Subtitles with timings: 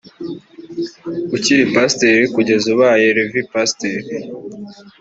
[1.35, 4.07] ukiri Pasiteri kugeza ubaye Rev Pasiteri